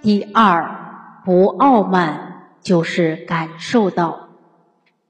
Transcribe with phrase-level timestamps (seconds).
[0.00, 4.28] 第二，不傲慢就是感受到，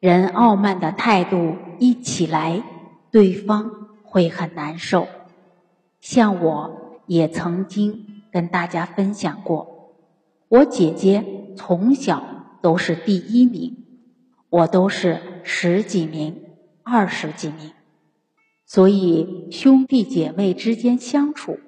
[0.00, 2.62] 人傲慢的态度一起来，
[3.10, 3.70] 对方
[4.02, 5.06] 会很难受。
[6.00, 9.92] 像我也曾经跟大家分享过，
[10.48, 12.22] 我姐姐从小
[12.62, 13.84] 都是第一名，
[14.48, 16.44] 我都是十几名、
[16.82, 17.72] 二十几名，
[18.64, 21.58] 所以兄弟姐妹之间相处，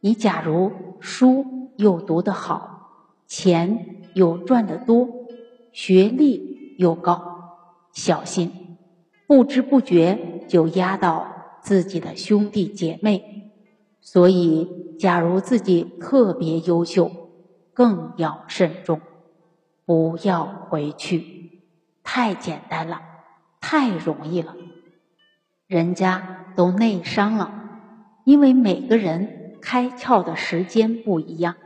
[0.00, 1.58] 你假如输。
[1.80, 2.90] 又读得好，
[3.26, 5.08] 钱又赚得多，
[5.72, 7.56] 学历又高，
[7.92, 8.76] 小心，
[9.26, 13.50] 不知不觉就压到自己的兄弟姐妹。
[14.02, 17.10] 所以，假如自己特别优秀，
[17.72, 19.00] 更要慎重，
[19.84, 21.60] 不要回去。
[22.02, 23.00] 太简单了，
[23.60, 24.56] 太容易了，
[25.66, 27.52] 人家都内伤了，
[28.24, 31.56] 因为每个人开窍的时间不一样。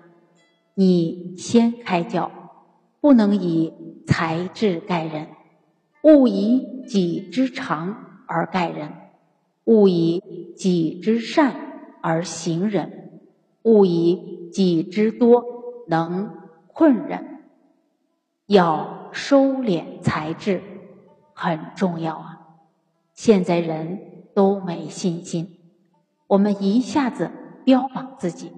[0.74, 2.30] 你先开教，
[3.00, 3.72] 不能以
[4.06, 5.28] 才智盖人，
[6.02, 8.92] 勿以己之长而盖人，
[9.64, 11.54] 勿以己之善
[12.02, 13.20] 而行人，
[13.62, 15.44] 勿以己之多
[15.86, 16.34] 能
[16.66, 17.40] 困人。
[18.46, 20.60] 要收敛才智，
[21.34, 22.40] 很重要啊！
[23.14, 25.60] 现在人都没信心，
[26.26, 27.30] 我们一下子
[27.64, 28.50] 标榜自己。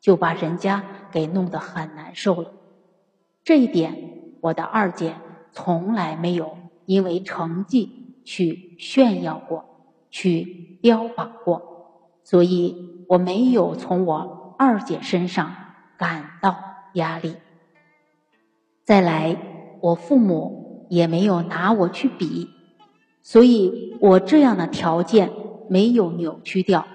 [0.00, 2.52] 就把人家给弄得很难受了。
[3.44, 5.14] 这一点，我的二姐
[5.52, 9.64] 从来没有因为成绩去炫耀过，
[10.10, 15.54] 去标榜过，所以我没有从我二姐身上
[15.96, 16.56] 感到
[16.94, 17.36] 压力。
[18.84, 19.36] 再来，
[19.80, 22.48] 我父母也没有拿我去比，
[23.22, 25.30] 所以我这样的条件
[25.68, 26.86] 没有扭曲掉，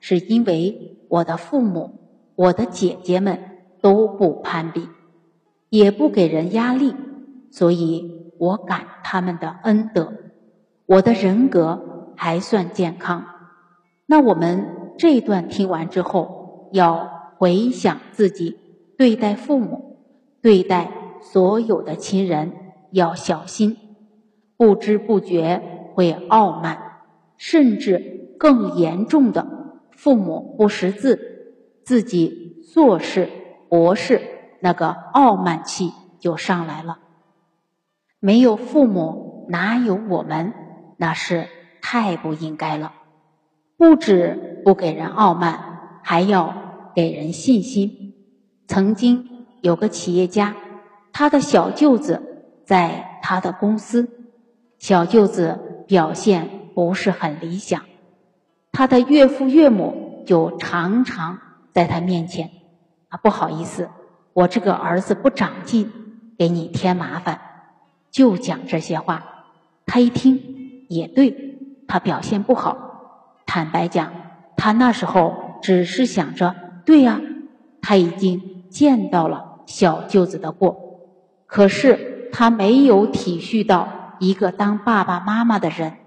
[0.00, 2.00] 是因为我的父母。
[2.36, 3.53] 我的姐姐们
[3.84, 4.88] 都不攀比，
[5.68, 6.94] 也不给人压力，
[7.50, 10.14] 所以我感他们的恩德。
[10.86, 13.26] 我的人格还算健康。
[14.06, 18.56] 那我们这段听完之后，要回想自己
[18.96, 19.98] 对待父母、
[20.40, 20.90] 对待
[21.20, 22.52] 所有的亲人
[22.90, 23.76] 要小心，
[24.56, 25.60] 不知不觉
[25.92, 26.78] 会傲慢，
[27.36, 29.46] 甚至更严重的，
[29.90, 31.32] 父母不识字。
[31.82, 33.28] 自己做事、
[33.74, 34.22] 博士，
[34.60, 37.00] 那个傲慢气就上来了。
[38.20, 40.54] 没有父母，哪有我们？
[40.96, 41.48] 那是
[41.82, 42.92] 太不应该了。
[43.76, 46.54] 不止不给人傲慢，还要
[46.94, 48.14] 给人信心。
[48.68, 50.54] 曾经有个企业家，
[51.12, 54.08] 他的小舅子在他的公司，
[54.78, 57.82] 小舅子表现不是很理想，
[58.70, 61.40] 他的岳父岳母就常常。
[61.72, 62.52] 在他面前，
[63.16, 63.88] 不好意思，
[64.32, 65.90] 我这个儿子不长进，
[66.38, 67.40] 给你添麻烦，
[68.10, 69.24] 就讲这些话。
[69.86, 73.42] 他一听也对，他表现不好。
[73.46, 74.12] 坦白讲，
[74.56, 76.54] 他那时候只是想着，
[76.84, 77.20] 对呀，
[77.80, 80.76] 他已经见到了小舅子的过，
[81.46, 85.98] 可是他没有体恤到一个当爸爸妈妈的人，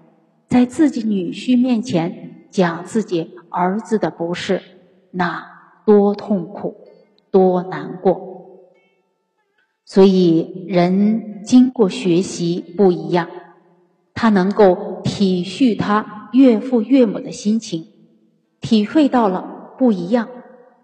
[0.46, 4.60] 在自己女婿面前讲自己儿子的不是，
[5.12, 5.58] 那。
[5.88, 6.76] 多痛苦，
[7.30, 8.28] 多难过。
[9.84, 13.28] 所以人经过学习不一样，
[14.12, 17.86] 他能够体恤他岳父岳母的心情，
[18.60, 20.28] 体会到了不一样。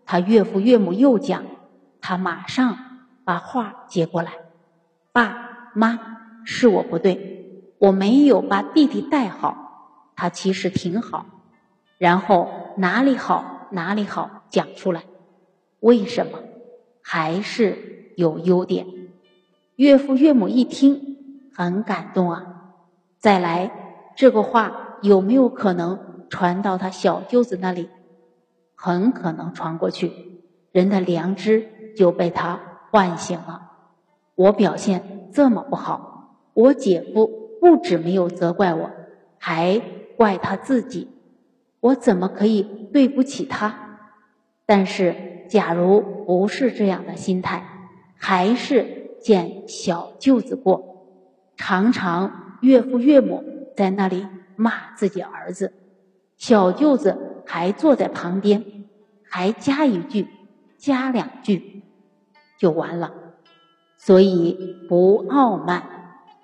[0.06, 1.44] 他岳父岳母又讲，
[2.00, 2.78] 他马上
[3.24, 4.32] 把话接过来
[5.12, 5.98] ：“爸妈，
[6.44, 11.26] 是我不对，我没有把弟弟带好，他其实挺好。”
[11.98, 13.68] 然后哪里好？
[13.70, 15.02] 哪里好讲出来？
[15.84, 16.38] 为什么
[17.02, 18.86] 还是有优点？
[19.76, 21.18] 岳父岳母一听
[21.54, 22.72] 很感动啊！
[23.18, 23.70] 再来，
[24.16, 27.90] 这个话有没有可能传到他小舅子那里？
[28.74, 30.40] 很可能传过去，
[30.72, 32.58] 人的良知就被他
[32.90, 33.72] 唤醒了。
[34.36, 38.90] 我表现这么不好，我姐夫不止没有责怪我，
[39.36, 39.82] 还
[40.16, 41.10] 怪他自己。
[41.80, 43.83] 我怎么可以对不起他？
[44.66, 45.14] 但是，
[45.48, 47.64] 假如不是这样的心态，
[48.16, 51.06] 还是见小舅子过，
[51.56, 53.44] 常常岳父岳母
[53.76, 54.26] 在那里
[54.56, 55.72] 骂自己儿子，
[56.36, 58.64] 小舅子还坐在旁边，
[59.28, 60.26] 还加一句、
[60.78, 61.82] 加两句，
[62.58, 63.12] 就完了。
[63.98, 65.84] 所以，不傲慢，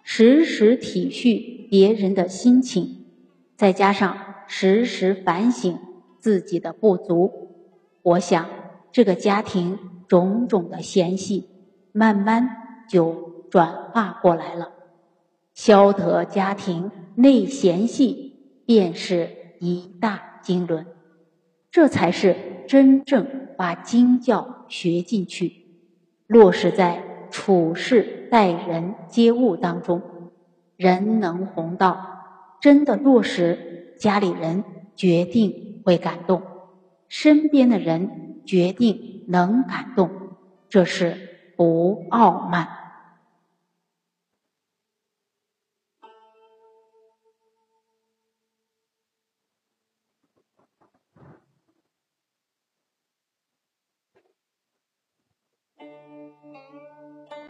[0.03, 3.07] 时时体恤别人的心情，
[3.57, 4.27] 再加上。
[4.53, 5.79] 时时反省
[6.19, 7.40] 自己的不足，
[8.03, 8.47] 我想
[8.93, 11.49] 这个家庭种种的嫌隙，
[11.93, 12.49] 慢慢
[12.89, 14.73] 就转化过来了。
[15.55, 19.29] 消得家庭内嫌隙，便是
[19.61, 20.87] 一大经纶。
[21.71, 22.37] 这才是
[22.67, 23.27] 真正
[23.57, 25.67] 把经教学进去，
[26.27, 30.03] 落实在处事待人接物当中。
[30.77, 32.07] 人能弘道，
[32.61, 34.65] 真的落实，家里人
[34.97, 36.43] 决定会感动，
[37.11, 40.11] 身边的人决定能感动。
[40.71, 42.81] 这是不傲慢。